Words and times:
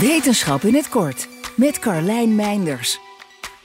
Wetenschap 0.00 0.62
in 0.62 0.74
het 0.74 0.88
kort 0.88 1.28
met 1.56 1.78
Carlijn 1.78 2.34
Meinders. 2.34 3.00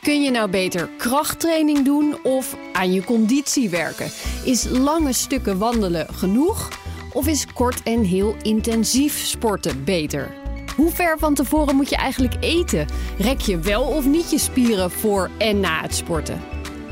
Kun 0.01 0.21
je 0.21 0.31
nou 0.31 0.49
beter 0.49 0.89
krachttraining 0.97 1.85
doen 1.85 2.15
of 2.23 2.55
aan 2.73 2.93
je 2.93 3.03
conditie 3.03 3.69
werken? 3.69 4.11
Is 4.43 4.63
lange 4.69 5.13
stukken 5.13 5.57
wandelen 5.57 6.13
genoeg? 6.13 6.69
Of 7.13 7.27
is 7.27 7.53
kort 7.53 7.83
en 7.83 8.03
heel 8.03 8.35
intensief 8.41 9.17
sporten 9.17 9.83
beter? 9.83 10.31
Hoe 10.75 10.91
ver 10.91 11.19
van 11.19 11.33
tevoren 11.33 11.75
moet 11.75 11.89
je 11.89 11.95
eigenlijk 11.95 12.35
eten? 12.39 12.87
Rek 13.17 13.39
je 13.39 13.59
wel 13.59 13.83
of 13.83 14.05
niet 14.05 14.31
je 14.31 14.39
spieren 14.39 14.91
voor 14.91 15.29
en 15.37 15.59
na 15.59 15.81
het 15.81 15.95
sporten? 15.95 16.41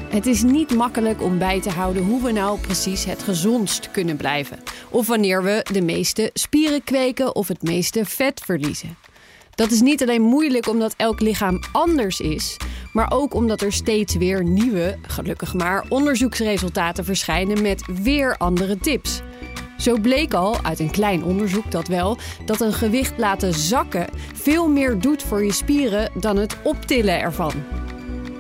Het 0.10 0.26
is 0.26 0.44
niet 0.44 0.76
makkelijk 0.76 1.22
om 1.22 1.38
bij 1.38 1.62
te 1.62 1.70
houden 1.70 2.04
hoe 2.04 2.24
we 2.24 2.32
nou 2.32 2.60
precies 2.60 3.06
het 3.06 3.24
gezondst 3.24 3.92
kunnen 3.92 4.18
blijven. 4.18 4.60
Of 4.90 5.08
wanneer 5.08 5.44
we 5.44 5.66
de 5.72 5.82
meeste 5.82 6.30
spieren 6.34 6.84
kweken 6.84 7.36
of 7.36 7.48
het 7.48 7.62
meeste 7.62 8.06
vet 8.06 8.42
verliezen. 8.46 9.07
Dat 9.58 9.72
is 9.72 9.82
niet 9.82 10.02
alleen 10.02 10.22
moeilijk 10.22 10.68
omdat 10.68 10.94
elk 10.98 11.20
lichaam 11.20 11.60
anders 11.72 12.20
is, 12.20 12.58
maar 12.92 13.12
ook 13.12 13.34
omdat 13.34 13.62
er 13.62 13.74
steeds 13.74 14.16
weer 14.16 14.44
nieuwe, 14.44 14.98
gelukkig 15.02 15.54
maar, 15.54 15.86
onderzoeksresultaten 15.90 17.06
verschijnen 17.06 17.62
met 17.62 17.86
weer 18.04 18.38
andere 18.38 18.78
tips. 18.78 19.22
Zo 19.78 19.98
bleek 20.00 20.34
al 20.34 20.64
uit 20.64 20.80
een 20.80 20.92
klein 20.92 21.24
onderzoek 21.24 21.72
dat 21.72 21.88
wel 21.88 22.18
dat 22.46 22.62
een 22.62 22.74
gewicht 22.74 23.18
laten 23.18 23.54
zakken 23.54 24.08
veel 24.34 24.70
meer 24.70 25.00
doet 25.00 25.24
voor 25.24 25.44
je 25.46 25.52
spieren 25.52 26.12
dan 26.20 26.38
het 26.38 26.58
optillen 26.64 27.20
ervan. 27.20 27.54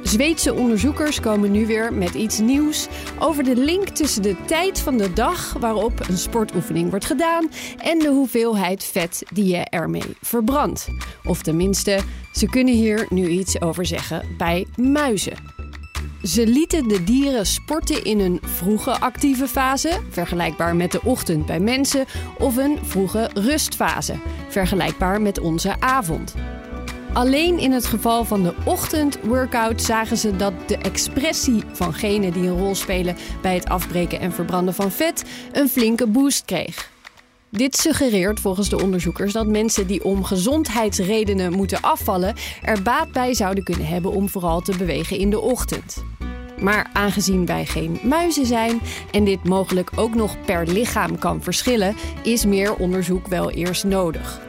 Zweedse 0.07 0.53
onderzoekers 0.53 1.19
komen 1.19 1.51
nu 1.51 1.65
weer 1.65 1.93
met 1.93 2.13
iets 2.13 2.39
nieuws 2.39 2.87
over 3.19 3.43
de 3.43 3.55
link 3.55 3.87
tussen 3.87 4.21
de 4.21 4.35
tijd 4.45 4.79
van 4.79 4.97
de 4.97 5.13
dag 5.13 5.53
waarop 5.59 6.09
een 6.09 6.17
sportoefening 6.17 6.89
wordt 6.89 7.05
gedaan 7.05 7.49
en 7.77 7.99
de 7.99 8.07
hoeveelheid 8.07 8.83
vet 8.83 9.23
die 9.33 9.45
je 9.45 9.65
ermee 9.69 10.15
verbrandt. 10.21 10.87
Of 11.23 11.41
tenminste, 11.41 11.99
ze 12.33 12.45
kunnen 12.45 12.73
hier 12.73 13.05
nu 13.09 13.27
iets 13.27 13.61
over 13.61 13.85
zeggen 13.85 14.35
bij 14.37 14.67
muizen. 14.75 15.37
Ze 16.23 16.47
lieten 16.47 16.87
de 16.87 17.03
dieren 17.03 17.45
sporten 17.45 18.03
in 18.03 18.19
een 18.19 18.39
vroege 18.43 18.99
actieve 18.99 19.47
fase, 19.47 19.99
vergelijkbaar 20.09 20.75
met 20.75 20.91
de 20.91 21.01
ochtend 21.03 21.45
bij 21.45 21.59
mensen, 21.59 22.05
of 22.37 22.57
een 22.57 22.77
vroege 22.83 23.29
rustfase, 23.33 24.15
vergelijkbaar 24.49 25.21
met 25.21 25.39
onze 25.39 25.75
avond. 25.79 26.35
Alleen 27.17 27.59
in 27.59 27.71
het 27.71 27.85
geval 27.85 28.23
van 28.23 28.43
de 28.43 28.53
ochtendworkout 28.65 29.81
zagen 29.81 30.17
ze 30.17 30.35
dat 30.35 30.53
de 30.67 30.77
expressie 30.77 31.63
van 31.71 31.93
genen 31.93 32.33
die 32.33 32.47
een 32.47 32.57
rol 32.57 32.75
spelen 32.75 33.15
bij 33.41 33.53
het 33.55 33.69
afbreken 33.69 34.19
en 34.19 34.31
verbranden 34.31 34.73
van 34.73 34.91
vet 34.91 35.23
een 35.51 35.69
flinke 35.69 36.07
boost 36.07 36.45
kreeg. 36.45 36.89
Dit 37.49 37.75
suggereert 37.75 38.39
volgens 38.39 38.69
de 38.69 38.81
onderzoekers 38.81 39.33
dat 39.33 39.47
mensen 39.47 39.87
die 39.87 40.03
om 40.03 40.23
gezondheidsredenen 40.23 41.53
moeten 41.53 41.81
afvallen 41.81 42.35
er 42.63 42.81
baat 42.81 43.11
bij 43.11 43.33
zouden 43.33 43.63
kunnen 43.63 43.87
hebben 43.87 44.11
om 44.11 44.29
vooral 44.29 44.61
te 44.61 44.77
bewegen 44.77 45.17
in 45.17 45.29
de 45.29 45.39
ochtend. 45.39 46.03
Maar 46.61 46.89
aangezien 46.93 47.45
wij 47.45 47.65
geen 47.65 47.99
muizen 48.03 48.45
zijn 48.45 48.79
en 49.11 49.23
dit 49.23 49.43
mogelijk 49.43 49.91
ook 49.95 50.15
nog 50.15 50.41
per 50.45 50.67
lichaam 50.67 51.17
kan 51.19 51.43
verschillen, 51.43 51.95
is 52.23 52.45
meer 52.45 52.75
onderzoek 52.75 53.27
wel 53.27 53.51
eerst 53.51 53.83
nodig. 53.83 54.46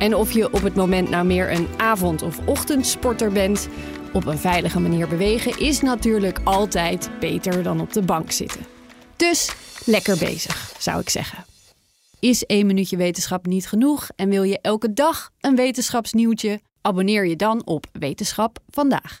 En 0.00 0.14
of 0.14 0.32
je 0.32 0.52
op 0.52 0.62
het 0.62 0.74
moment 0.74 1.10
nou 1.10 1.26
meer 1.26 1.52
een 1.52 1.68
avond- 1.76 2.22
of 2.22 2.38
ochtendsporter 2.46 3.32
bent, 3.32 3.68
op 4.12 4.26
een 4.26 4.38
veilige 4.38 4.80
manier 4.80 5.08
bewegen 5.08 5.58
is 5.58 5.80
natuurlijk 5.80 6.38
altijd 6.44 7.10
beter 7.20 7.62
dan 7.62 7.80
op 7.80 7.92
de 7.92 8.02
bank 8.02 8.30
zitten. 8.30 8.60
Dus 9.16 9.54
lekker 9.84 10.18
bezig, 10.18 10.72
zou 10.78 11.00
ik 11.00 11.08
zeggen. 11.08 11.44
Is 12.20 12.46
één 12.46 12.66
minuutje 12.66 12.96
wetenschap 12.96 13.46
niet 13.46 13.68
genoeg 13.68 14.08
en 14.16 14.28
wil 14.28 14.42
je 14.42 14.58
elke 14.60 14.92
dag 14.92 15.30
een 15.40 15.56
wetenschapsnieuwtje? 15.56 16.60
Abonneer 16.80 17.26
je 17.26 17.36
dan 17.36 17.66
op 17.66 17.86
Wetenschap 17.92 18.58
vandaag. 18.68 19.20